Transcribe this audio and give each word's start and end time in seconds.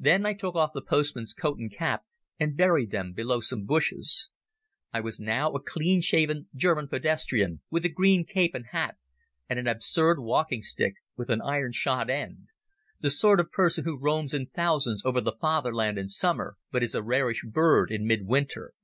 Then 0.00 0.26
I 0.26 0.32
took 0.34 0.56
off 0.56 0.72
the 0.74 0.82
postman's 0.82 1.32
coat 1.32 1.56
and 1.60 1.70
cap, 1.72 2.04
and 2.36 2.56
buried 2.56 2.90
them 2.90 3.12
below 3.12 3.38
some 3.38 3.64
bushes. 3.64 4.28
I 4.92 4.98
was 4.98 5.20
now 5.20 5.52
a 5.52 5.62
clean 5.62 6.00
shaven 6.00 6.48
German 6.52 6.88
pedestrian 6.88 7.60
with 7.70 7.84
a 7.84 7.88
green 7.88 8.24
cape 8.24 8.56
and 8.56 8.66
hat, 8.72 8.96
and 9.48 9.60
an 9.60 9.68
absurd 9.68 10.18
walking 10.18 10.62
stick 10.62 10.94
with 11.16 11.30
an 11.30 11.40
iron 11.42 11.70
shod 11.70 12.10
end—the 12.10 13.10
sort 13.10 13.38
of 13.38 13.52
person 13.52 13.84
who 13.84 14.00
roams 14.00 14.34
in 14.34 14.46
thousands 14.46 15.00
over 15.04 15.20
the 15.20 15.36
Fatherland 15.40 15.96
in 15.96 16.08
summer, 16.08 16.56
but 16.72 16.82
is 16.82 16.96
a 16.96 17.02
rarish 17.04 17.44
bird 17.48 17.92
in 17.92 18.04
mid 18.04 18.26
winter. 18.26 18.74